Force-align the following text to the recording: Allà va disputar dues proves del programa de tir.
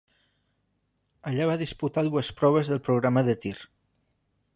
Allà 1.31 1.45
va 1.49 1.57
disputar 1.63 2.03
dues 2.07 2.31
proves 2.39 2.71
del 2.73 2.81
programa 2.89 3.25
de 3.29 3.37
tir. 3.45 3.53